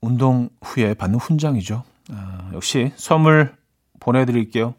운동 0.00 0.48
후에 0.62 0.94
받는 0.94 1.18
훈장이죠. 1.18 1.82
아, 2.12 2.50
역시 2.54 2.92
선물 2.96 3.54
보내드릴게요. 4.00 4.74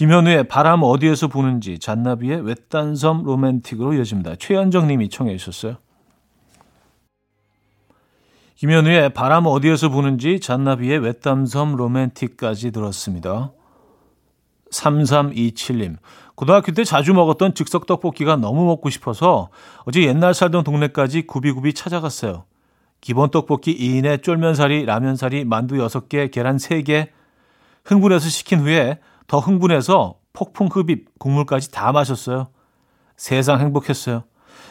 김현우의 0.00 0.44
바람 0.44 0.82
어디에서 0.82 1.28
부는지 1.28 1.78
잔나비의 1.78 2.40
외딴섬 2.46 3.22
로맨틱으로 3.22 3.92
이어집니다. 3.92 4.36
최현정 4.36 4.86
님이 4.86 5.10
청해 5.10 5.36
주셨어요. 5.36 5.76
김현우의 8.54 9.10
바람 9.10 9.44
어디에서 9.44 9.90
부는지 9.90 10.40
잔나비의 10.40 11.00
외딴섬 11.00 11.76
로맨틱까지 11.76 12.70
들었습니다. 12.70 13.52
3327님. 14.72 15.98
고등학교 16.34 16.72
때 16.72 16.82
자주 16.82 17.12
먹었던 17.12 17.52
즉석 17.52 17.84
떡볶이가 17.84 18.36
너무 18.36 18.64
먹고 18.64 18.88
싶어서 18.88 19.50
어제 19.84 20.02
옛날 20.04 20.32
살던 20.32 20.64
동네까지 20.64 21.26
굽이굽이 21.26 21.74
찾아갔어요. 21.74 22.44
기본 23.02 23.30
떡볶이 23.30 23.76
2인에 23.76 24.22
쫄면사리, 24.22 24.86
라면사리, 24.86 25.44
만두 25.44 25.74
6개, 25.74 26.30
계란 26.30 26.56
3개. 26.56 27.08
흥분해서 27.84 28.30
시킨 28.30 28.60
후에 28.60 28.98
더 29.30 29.38
흥분해서 29.38 30.16
폭풍 30.32 30.66
흡입, 30.66 31.16
국물까지 31.20 31.70
다 31.70 31.92
마셨어요. 31.92 32.48
세상 33.16 33.60
행복했어요. 33.60 34.24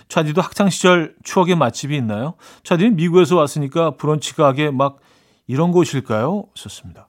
차디도 0.10 0.42
학창시절 0.42 1.16
추억의 1.24 1.56
맛집이 1.56 1.96
있나요? 1.96 2.34
차디는 2.66 2.98
미국에서 2.98 3.38
왔으니까 3.38 3.92
브런치 3.92 4.36
가게 4.36 4.70
막 4.70 5.00
이런 5.48 5.72
곳일까요? 5.72 6.44
썼습니다. 6.56 7.08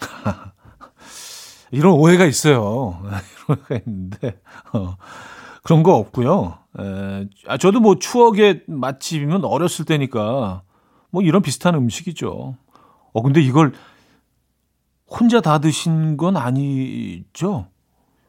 이런 1.70 1.92
오해가 1.92 2.24
있어요. 2.26 3.00
이런 3.46 3.58
오해가 3.60 3.84
있는데, 3.86 4.40
어, 4.72 4.96
그런 5.62 5.84
거 5.84 5.94
없고요. 5.94 6.58
에, 6.80 7.28
아, 7.46 7.58
저도 7.58 7.78
뭐 7.78 8.00
추억의 8.00 8.64
맛집이면 8.66 9.44
어렸을 9.44 9.84
때니까 9.84 10.62
뭐 11.10 11.22
이런 11.22 11.42
비슷한 11.42 11.76
음식이죠. 11.76 12.56
어, 13.12 13.22
근데 13.22 13.40
이걸 13.40 13.72
혼자 15.10 15.40
다 15.40 15.58
드신 15.58 16.16
건 16.16 16.36
아니죠? 16.36 17.66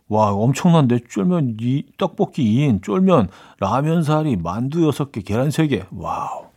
와, 0.07 0.31
엄청난데. 0.31 1.01
쫄면 1.09 1.57
이 1.61 1.85
떡볶이 1.97 2.43
2인, 2.43 2.83
쫄면, 2.83 3.29
라면 3.59 4.03
사리, 4.03 4.35
만두 4.35 4.79
6개, 4.91 5.23
계란 5.23 5.49
3개. 5.49 5.85
와우. 5.91 6.47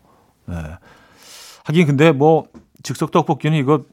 네. 0.47 0.57
하긴 1.64 1.87
근데 1.87 2.12
뭐 2.12 2.47
즉석 2.83 3.11
떡볶이는 3.11 3.57
이거 3.57 3.85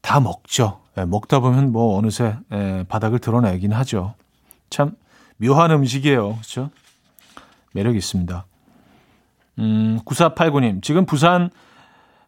다 0.00 0.20
먹죠. 0.20 0.80
네, 0.96 1.04
먹다 1.04 1.38
보면 1.40 1.70
뭐 1.70 1.96
어느새 1.96 2.36
네, 2.48 2.84
바닥을 2.84 3.18
드러내긴 3.18 3.72
하죠. 3.72 4.14
참 4.70 4.96
묘한 5.36 5.70
음식이에요. 5.70 6.32
그렇죠? 6.34 6.70
매력 7.72 7.94
있습니다. 7.94 8.46
음, 9.58 10.00
9489님. 10.04 10.82
지금 10.82 11.06
부산 11.06 11.50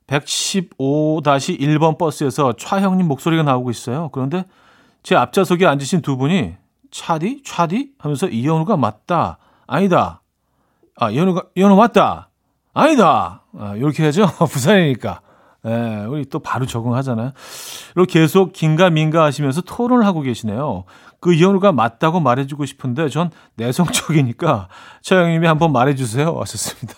115-1번 0.06 1.98
버스에서 1.98 2.54
차 2.54 2.80
형님 2.80 3.06
목소리가 3.08 3.42
나오고 3.42 3.70
있어요. 3.70 4.10
그런데 4.12 4.44
제 5.02 5.16
앞좌석에 5.16 5.66
앉으신 5.66 6.02
두 6.02 6.16
분이 6.16 6.54
차디? 6.90 7.42
차디? 7.44 7.92
하면서 7.98 8.28
이현우가 8.28 8.76
맞다. 8.76 9.38
아니다. 9.66 10.22
아, 10.96 11.10
이현우가, 11.10 11.44
이현우 11.54 11.76
맞다. 11.76 12.28
아니다. 12.74 13.42
아, 13.58 13.74
이렇게 13.76 14.04
하죠. 14.04 14.26
부산이니까. 14.50 15.20
예, 15.64 16.04
우리 16.08 16.24
또 16.24 16.40
바로 16.40 16.66
적응하잖아요. 16.66 17.32
그리고 17.94 18.06
계속 18.06 18.52
긴가민가 18.52 19.22
하시면서 19.24 19.60
토론을 19.60 20.04
하고 20.04 20.20
계시네요. 20.20 20.84
그 21.20 21.32
이현우가 21.34 21.70
맞다고 21.70 22.18
말해주고 22.18 22.66
싶은데 22.66 23.08
전 23.08 23.30
내성적이니까 23.54 24.68
차 25.02 25.16
형님이 25.22 25.46
한번 25.46 25.72
말해주세요. 25.72 26.34
왔었습니다. 26.34 26.94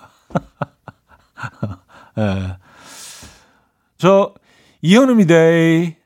예. 2.19 2.57
저 4.05 4.35
이현우입니다. 4.83 5.35
에, 5.35 5.97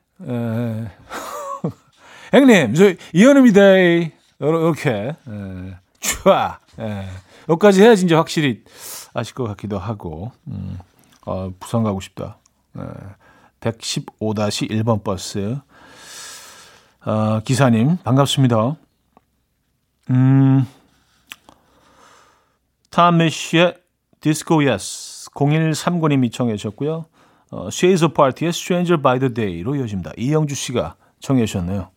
형님, 2.31 2.73
저 2.73 2.93
이현우입니다. 3.11 3.61
이렇게 4.39 5.17
촤 5.99 6.23
여기까지 7.49 7.81
해야지 7.81 8.05
이제 8.05 8.15
확실히 8.15 8.63
아실 9.13 9.35
것 9.35 9.43
같기도 9.43 9.77
하고 9.77 10.31
음, 10.47 10.79
어, 11.25 11.51
부산 11.59 11.83
가고 11.83 11.99
싶다. 11.99 12.37
에, 12.77 12.81
115-1번 13.59 15.03
버스 15.03 15.57
어, 17.05 17.41
기사님 17.43 17.97
반갑습니다. 17.97 18.77
음, 20.11 20.65
타메시의 22.91 23.75
디스코 24.21 24.63
예스 24.63 25.29
0139님이 25.31 26.31
청해 26.31 26.55
주셨고요. 26.55 27.03
어, 27.51 27.67
Shades 27.71 28.03
Apart의 28.03 28.49
Stranger 28.49 29.01
by 29.01 29.19
the 29.19 29.33
Day로 29.33 29.75
이어집니다. 29.75 30.11
이영주 30.17 30.55
씨가 30.55 30.95
청해 31.19 31.45
주셨네요. 31.45 31.89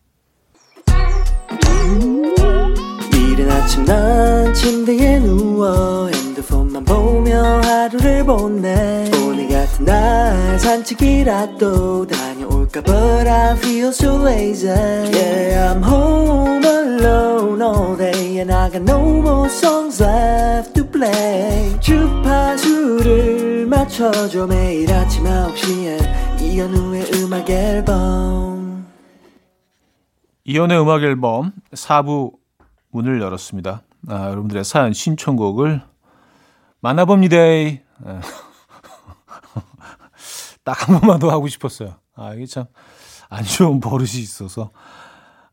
이른 3.13 3.51
아침 3.51 3.85
난 3.85 4.53
침대에 4.53 5.19
누워 5.19 6.07
핸드폰만 6.07 6.83
보며 6.85 7.61
하루를 7.61 8.25
보내 8.25 9.09
오늘 9.25 9.47
같은 9.49 9.85
날 9.85 10.59
산책이라도 10.59 12.07
다 12.07 12.32
녀올까 12.73 12.81
But 12.81 13.27
I 13.27 13.55
feel 13.57 13.89
so 13.89 14.17
lazy 14.17 14.67
Yeah 14.67 15.71
I'm 15.73 15.83
home 15.83 16.65
alone 16.65 17.61
all 17.61 17.95
day 17.95 18.39
And 18.39 18.51
I 18.51 18.69
got 18.69 18.81
no 18.81 18.99
more 19.21 19.47
songs 19.47 20.01
left 20.01 20.73
to 20.73 20.83
play 20.89 21.79
주파수를 21.79 23.67
맞춰줘 23.67 24.47
매일 24.47 24.91
아침 24.91 25.23
9시에 25.25 26.41
이현우의 26.41 27.11
음악 27.15 27.49
앨범 27.49 28.87
이현우의 30.45 30.81
음악 30.81 31.03
앨범 31.03 31.53
4부 31.71 32.33
문을 32.89 33.21
열었습니다. 33.21 33.83
아, 34.09 34.29
여러분들의 34.29 34.63
사연 34.63 34.93
신청곡을 34.93 35.81
만나봅니다. 36.81 37.37
딱 40.63 40.87
한 40.87 40.99
번만 40.99 41.19
더 41.19 41.29
하고 41.29 41.47
싶었어요. 41.47 42.02
아, 42.15 42.33
이게 42.33 42.45
참 42.45 42.65
안 43.33 43.43
좋은 43.43 43.79
버릇이 43.79 44.19
있어서. 44.21 44.69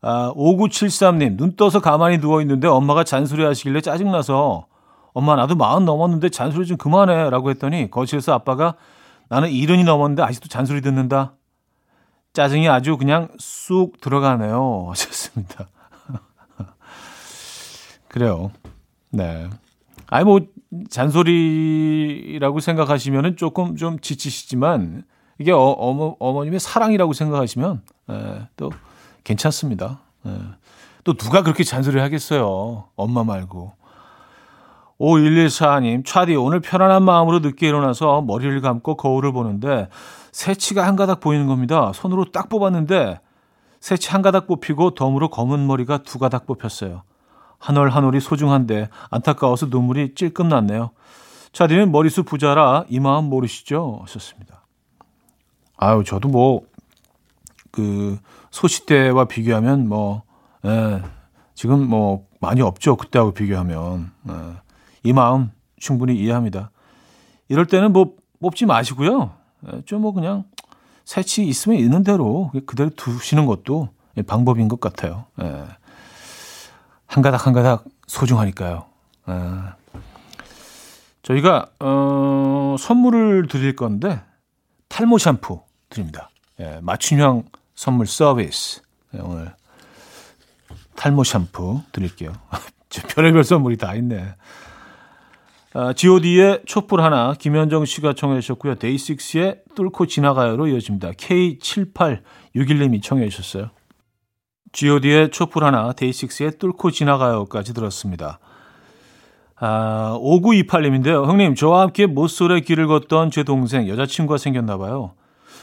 아, 0.01 0.31
5973님, 0.35 1.35
눈 1.35 1.55
떠서 1.55 1.79
가만히 1.79 2.19
누워있는데 2.19 2.67
엄마가 2.67 3.03
잔소리 3.03 3.43
하시길래 3.43 3.81
짜증나서 3.81 4.67
엄마 5.13 5.35
나도 5.35 5.55
마흔 5.55 5.85
넘었는데 5.85 6.29
잔소리 6.29 6.67
좀 6.67 6.77
그만해 6.77 7.29
라고 7.31 7.49
했더니 7.49 7.89
거실에서 7.89 8.33
아빠가 8.33 8.75
나는 9.29 9.49
이른이 9.49 9.83
넘었는데 9.83 10.21
아직도 10.21 10.47
잔소리 10.47 10.81
듣는다. 10.81 11.33
짜증이 12.33 12.69
아주 12.69 12.97
그냥 12.97 13.29
쑥 13.39 13.99
들어가네요. 13.99 14.87
하셨습니다. 14.91 15.67
그래요. 18.07 18.51
네. 19.09 19.49
아니, 20.07 20.23
뭐, 20.25 20.39
잔소리라고 20.89 22.59
생각하시면은 22.59 23.37
조금 23.37 23.75
좀 23.75 23.99
지치시지만 23.99 25.03
이게 25.41 25.51
어, 25.51 25.57
어머, 25.59 26.15
어머님의 26.19 26.59
사랑이라고 26.59 27.13
생각하시면 27.13 27.81
예, 28.11 28.47
또 28.57 28.71
괜찮습니다. 29.23 29.99
예. 30.27 30.31
또 31.03 31.13
누가 31.13 31.41
그렇게 31.41 31.63
잔소리를 31.63 32.01
하겠어요. 32.01 32.85
엄마 32.95 33.23
말고. 33.23 33.73
5114님, 34.99 36.05
차디, 36.05 36.35
오늘 36.35 36.59
편안한 36.59 37.01
마음으로 37.03 37.39
늦게 37.39 37.67
일어나서 37.67 38.21
머리를 38.21 38.61
감고 38.61 38.95
거울을 38.97 39.31
보는데 39.31 39.89
새치가 40.31 40.85
한 40.85 40.95
가닥 40.95 41.19
보이는 41.19 41.47
겁니다. 41.47 41.91
손으로 41.93 42.25
딱 42.31 42.49
뽑았는데 42.49 43.19
새치 43.79 44.11
한 44.11 44.21
가닥 44.21 44.45
뽑히고 44.45 44.91
덤으로 44.93 45.29
검은 45.29 45.65
머리가 45.65 45.99
두 46.03 46.19
가닥 46.19 46.45
뽑혔어요. 46.45 47.01
한 47.57 47.77
올 47.77 47.89
한 47.89 48.03
올이 48.05 48.19
소중한데 48.19 48.89
안타까워서 49.09 49.67
눈물이 49.67 50.13
찔끔 50.15 50.49
났네요. 50.49 50.91
차디는 51.51 51.91
머리숱 51.91 52.25
부자라 52.25 52.85
이 52.89 52.99
마음 52.99 53.25
모르시죠? 53.25 53.99
하셨습니다. 54.03 54.60
아유, 55.81 56.03
저도 56.05 56.29
뭐, 56.29 56.61
그, 57.71 58.19
소시 58.51 58.85
때와 58.85 59.25
비교하면 59.25 59.89
뭐, 59.89 60.21
예, 60.63 61.01
지금 61.55 61.87
뭐, 61.87 62.27
많이 62.39 62.61
없죠. 62.61 62.97
그때하고 62.97 63.31
비교하면. 63.31 64.11
예. 64.29 64.33
이 65.03 65.13
마음 65.13 65.51
충분히 65.77 66.15
이해합니다. 66.15 66.71
이럴 67.47 67.65
때는 67.65 67.93
뭐 67.93 68.15
뽑지 68.39 68.65
마시고요. 68.65 69.31
예, 69.67 69.81
좀뭐 69.85 70.13
그냥 70.13 70.43
새치 71.05 71.43
있으면 71.43 71.77
있는 71.77 72.03
대로 72.03 72.51
그대로 72.65 72.89
두시는 72.89 73.45
것도 73.45 73.89
방법인 74.27 74.67
것 74.67 74.79
같아요. 74.79 75.25
예. 75.41 75.65
한 77.05 77.21
가닥 77.23 77.45
한 77.45 77.53
가닥 77.53 77.85
소중하니까요. 78.07 78.85
예. 79.29 79.33
저희가 81.23 81.67
어, 81.79 82.75
선물을 82.79 83.47
드릴 83.47 83.75
건데 83.75 84.21
탈모 84.89 85.17
샴푸 85.19 85.61
드립니다. 85.91 86.31
예, 86.59 86.79
맞춤형 86.81 87.43
선물 87.75 88.07
서비스 88.07 88.81
예, 89.13 89.19
오늘 89.19 89.53
탈모 90.95 91.23
샴푸 91.23 91.81
드릴게요. 91.91 92.33
별의별 93.13 93.43
선물이 93.43 93.77
다 93.77 93.93
있네. 93.93 94.35
아, 95.73 95.93
god의 95.93 96.63
촛불 96.65 97.01
하나 97.01 97.33
김현정 97.33 97.85
씨가 97.85 98.13
청해 98.13 98.41
주셨고요. 98.41 98.75
데이식스의 98.75 99.61
뚫고 99.75 100.05
지나가요로 100.07 100.67
이어집니다. 100.67 101.11
K7861님이 101.11 103.01
청해 103.01 103.29
주셨어요. 103.29 103.69
god의 104.73 105.31
촛불 105.31 105.63
하나 105.63 105.93
데이식스의 105.93 106.57
뚫고 106.59 106.91
지나가요까지 106.91 107.73
들었습니다. 107.73 108.39
아, 109.55 110.17
5928님인데요. 110.19 111.25
형님, 111.25 111.55
저와 111.55 111.81
함께 111.81 112.05
모쏠의 112.05 112.61
길을 112.61 112.87
걷던 112.87 113.31
제 113.31 113.43
동생 113.43 113.87
여자친구가 113.87 114.37
생겼나 114.37 114.77
봐요. 114.77 115.13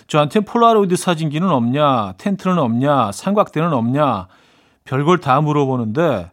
저한테 0.06 0.40
폴라로이드 0.40 0.96
사진기는 0.96 1.48
없냐, 1.48 2.14
텐트는 2.18 2.58
없냐, 2.58 3.12
삼각대는 3.12 3.72
없냐, 3.72 4.28
별걸 4.84 5.18
다 5.18 5.40
물어보는데 5.40 6.30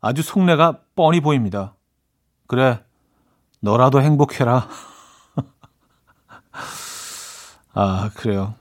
아주 0.00 0.22
속내가 0.22 0.78
뻔히 0.94 1.20
보입니다. 1.20 1.74
그래, 2.46 2.80
너라도 3.60 4.00
행복해라. 4.02 4.68
아, 7.74 8.10
그래요. 8.14 8.54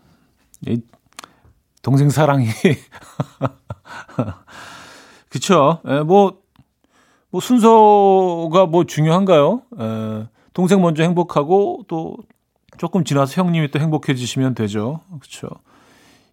이 0.67 0.81
동생 1.81 2.09
사랑이. 2.09 2.47
그쵸. 5.29 5.81
에, 5.87 5.97
예, 5.97 5.99
뭐, 6.01 6.39
뭐 7.29 7.41
순서가 7.41 8.67
뭐 8.67 8.85
중요한가요? 8.85 9.63
에, 9.79 9.83
예, 9.83 10.27
동생 10.53 10.81
먼저 10.81 11.03
행복하고 11.03 11.83
또 11.87 12.17
조금 12.81 13.03
지나서 13.03 13.43
형님이 13.43 13.69
또 13.69 13.79
행복해지시면 13.79 14.55
되죠. 14.55 15.01
그렇죠. 15.19 15.47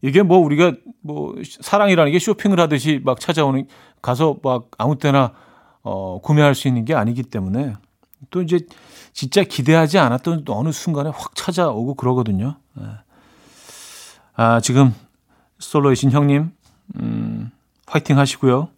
이게 0.01 0.23
뭐 0.23 0.39
우리가 0.39 0.73
뭐 1.03 1.35
사랑이라는 1.61 2.11
게 2.11 2.19
쇼핑을 2.19 2.59
하듯이 2.59 3.03
막 3.05 3.21
찾아오는 3.21 3.67
가서 4.01 4.39
막 4.43 4.71
아무 4.79 4.97
때나 4.97 5.35
어 5.83 6.23
구매할 6.23 6.55
수 6.55 6.67
있는 6.67 6.87
게 6.87 6.95
아니기 6.95 7.23
때문에 7.23 7.75
또 8.31 8.41
이제 8.41 8.61
진짜 9.13 9.43
기대하지 9.43 9.99
않았던 9.99 10.47
어느 10.49 10.73
순간에 10.73 11.11
확 11.11 11.35
찾아오고 11.35 11.97
그러거든요. 11.97 12.57
네. 12.73 12.85
아, 14.35 14.61
지금 14.61 14.95
솔로이신 15.59 16.13
형님, 16.13 16.51
음, 16.97 17.51
화이팅 17.87 18.19
하시고요. 18.19 18.71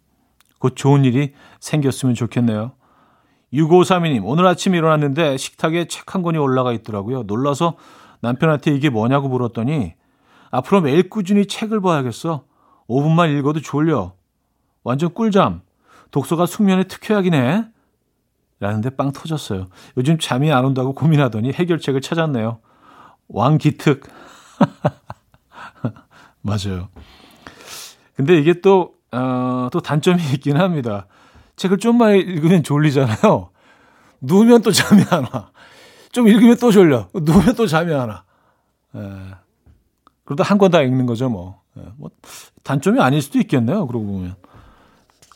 곧 0.59 0.73
좋은 0.75 1.05
일이 1.05 1.33
생겼으면 1.61 2.15
좋겠네요. 2.15 2.73
6532님, 3.53 4.21
오늘 4.25 4.47
아침 4.47 4.75
일어났는데 4.75 5.37
식탁에 5.37 5.85
책 5.85 6.13
한 6.13 6.21
권이 6.23 6.37
올라가 6.37 6.71
있더라고요. 6.73 7.23
놀라서 7.23 7.75
남편한테 8.21 8.71
이게 8.73 8.89
뭐냐고 8.89 9.27
물었더니 9.29 9.93
앞으로 10.49 10.81
매일 10.81 11.09
꾸준히 11.09 11.45
책을 11.45 11.81
봐야겠어. 11.81 12.43
5분만 12.89 13.37
읽어도 13.37 13.61
졸려. 13.61 14.13
완전 14.83 15.13
꿀잠. 15.13 15.61
독서가 16.11 16.45
숙면의 16.45 16.87
특효약이네. 16.89 17.65
라는데 18.59 18.89
빵 18.91 19.11
터졌어요. 19.11 19.67
요즘 19.97 20.19
잠이 20.19 20.51
안 20.51 20.65
온다고 20.65 20.93
고민하더니 20.93 21.51
해결책을 21.53 22.01
찾았네요. 22.01 22.59
왕기특. 23.29 24.03
맞아요. 26.41 26.89
근데 28.15 28.37
이게 28.37 28.59
또, 28.61 28.95
어, 29.11 29.69
또 29.71 29.79
단점이 29.79 30.21
있긴 30.33 30.57
합니다. 30.57 31.07
책을 31.61 31.77
좀만 31.77 32.15
읽으면 32.15 32.63
졸리잖아요. 32.63 33.49
누우면 34.21 34.63
또 34.63 34.71
잠이 34.71 35.03
안 35.11 35.25
와. 35.31 35.51
좀 36.11 36.27
읽으면 36.27 36.57
또 36.57 36.71
졸려. 36.71 37.07
누우면 37.13 37.55
또 37.55 37.67
잠이 37.67 37.93
안 37.93 38.09
와. 38.09 38.23
예. 38.95 38.99
그래도 40.25 40.43
한 40.43 40.57
권 40.57 40.71
다 40.71 40.81
읽는 40.81 41.05
거죠, 41.05 41.29
뭐. 41.29 41.61
예. 41.77 41.83
뭐. 41.97 42.09
단점이 42.63 42.99
아닐 42.99 43.21
수도 43.21 43.37
있겠네요, 43.39 43.85
그러고 43.85 44.05
보면. 44.05 44.35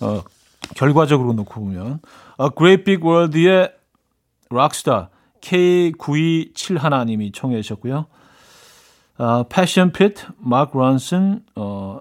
어, 0.01 0.23
결과적으로 0.75 1.33
놓고 1.33 1.53
보면. 1.61 1.99
A 2.41 2.49
Great 2.57 2.83
Big 2.83 3.03
World의 3.05 3.71
락스타 4.49 5.09
K9271님이 5.41 7.33
청해 7.33 7.61
주셨고요. 7.61 8.07
어, 9.17 9.43
Passion 9.47 9.91
Pit, 9.93 10.25
마크 10.37 10.75
런슨, 10.77 11.43
어, 11.55 11.99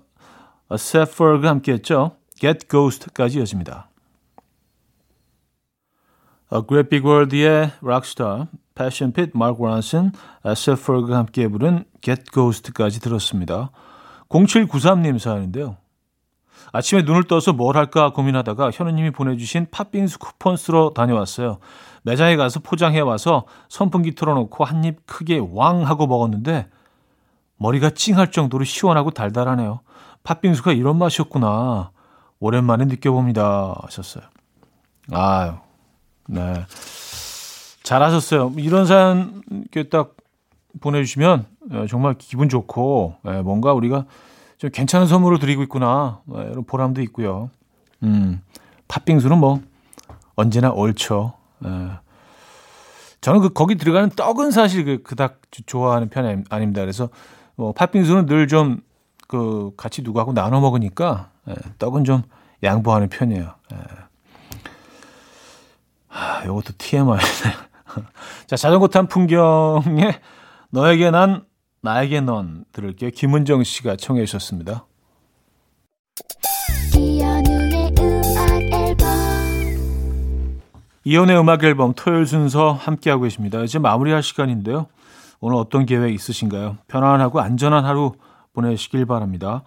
세퍼가 0.75 1.47
함께했죠. 1.49 2.17
Get 2.41 2.67
Ghost까지 2.69 3.39
이어집니다. 3.39 3.89
Big 6.89 7.07
World의 7.07 7.73
락스타, 7.83 8.47
Passion 8.75 9.13
Pit, 9.13 9.33
마크 9.35 9.63
런슨, 9.63 10.13
세퍼가 10.55 11.17
함께 11.17 11.49
부른 11.49 11.85
Get 12.01 12.25
Ghost까지 12.33 13.01
들었습니다. 13.01 13.71
0793님 14.29 15.19
사연인데요. 15.19 15.77
아침에 16.73 17.03
눈을 17.03 17.25
떠서 17.25 17.53
뭘 17.53 17.77
할까 17.77 18.13
고민하다가 18.13 18.71
현우님이 18.73 19.11
보내주신 19.11 19.67
팥빙수 19.71 20.19
쿠폰 20.19 20.57
쓰러 20.57 20.93
다녀왔어요. 20.95 21.59
매장에 22.03 22.37
가서 22.37 22.61
포장해 22.61 23.01
와서 23.01 23.45
선풍기 23.69 24.15
틀어놓고 24.15 24.65
한 24.65 24.85
입 24.85 25.07
크게 25.07 25.41
왕 25.53 25.87
하고 25.87 26.07
먹었는데 26.07 26.69
머리가 27.59 27.91
찡할 27.91 28.31
정도로 28.31 28.65
시원하고 28.65 29.11
달달하네요. 29.11 29.81
팥빙수가 30.25 30.73
이런 30.73 30.99
맛이었구나. 30.99 31.91
오랜만에 32.41 32.87
느껴봅니다. 32.87 33.75
하셨어요. 33.83 34.25
아유, 35.13 35.55
네. 36.29 36.67
잘하셨어요. 37.83 38.53
이런 38.57 38.87
사연 38.87 39.43
이렇게 39.51 39.89
딱 39.89 40.15
보내주시면 40.81 41.47
예, 41.73 41.87
정말 41.87 42.15
기분 42.19 42.49
좋고 42.49 43.17
예, 43.27 43.43
뭔가 43.43 43.73
우리가 43.73 44.07
좀 44.59 44.71
괜찮은 44.71 45.07
선물을 45.07 45.39
드리고 45.39 45.63
있구나. 45.65 46.21
뭐 46.25 46.43
이런 46.43 46.65
보람도 46.65 47.03
있고요. 47.03 47.51
음, 48.03 48.41
팥빙수는 48.89 49.39
뭐 49.39 49.61
언제나 50.35 50.71
옳죠. 50.71 51.35
에. 51.65 51.69
저는 53.21 53.41
그 53.41 53.51
거기 53.51 53.77
들어가는 53.77 54.11
떡은 54.11 54.51
사실 54.51 54.85
그 54.85 55.03
그닥 55.03 55.41
좋아하는 55.67 56.09
편이 56.09 56.45
아닙니다. 56.51 56.81
그래서 56.83 57.09
뭐 57.57 57.73
팥빙수는 57.73 58.27
늘 58.27 58.47
좀 58.49 58.81
그 59.27 59.73
같이 59.77 60.03
누구하고 60.03 60.33
나눠 60.35 60.61
먹으니까 60.61 61.31
에, 61.49 61.55
떡은 61.79 62.05
좀 62.05 62.23
양보하는 62.63 63.09
편이에요. 63.09 63.55
요것도 66.47 66.75
TMI네. 66.79 67.23
자, 68.47 68.57
자전거 68.57 68.89
탄 68.89 69.07
풍경에 69.07 70.21
너에게 70.71 71.11
난 71.11 71.45
나에게 71.83 72.23
넌 72.23 72.65
들을게요. 72.73 73.11
김은정 73.11 73.63
씨가 73.63 73.97
청해 73.97 74.25
주셨습니다. 74.25 74.87
이연의 81.05 81.39
음악 81.39 81.63
앨범 81.65 81.93
토요일 81.95 82.27
순서 82.27 82.73
함께하고 82.73 83.25
계십니다. 83.25 83.61
이제 83.63 83.79
마무리할 83.79 84.23
시간인데요. 84.23 84.87
오늘 85.41 85.59
어떤 85.59 85.85
계획 85.85 86.15
있으신가요? 86.15 86.79
편안하고 86.89 87.41
안전한 87.41 87.85
하루 87.85 88.15
보내시길 88.55 89.05
바랍니다. 89.05 89.63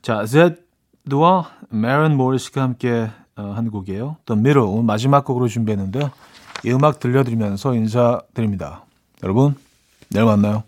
자, 0.00 0.24
제드와 0.24 1.50
메런 1.68 2.16
모리스가 2.16 2.62
함께 2.62 3.02
어, 3.02 3.27
한 3.38 3.70
곡이에요. 3.70 4.16
The 4.26 4.38
Middle 4.38 4.68
오늘 4.68 4.84
마지막 4.84 5.24
곡으로 5.24 5.48
준비했는데요. 5.48 6.10
이 6.64 6.70
음악 6.70 7.00
들려드리면서 7.00 7.74
인사드립니다. 7.74 8.84
여러분, 9.22 9.54
내일 10.10 10.26
만나요. 10.26 10.64